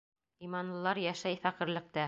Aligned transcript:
Иманлылар 0.47 1.03
йәшәй 1.03 1.39
фәҡирлектә 1.47 1.99